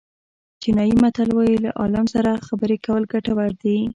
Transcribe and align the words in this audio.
چینایي 0.61 0.95
متل 1.03 1.29
وایي 1.33 1.57
له 1.65 1.71
عالم 1.79 2.05
سره 2.15 2.31
خبرې 2.47 2.77
کول 2.85 3.03
ګټور 3.13 3.51
دي. 3.63 3.77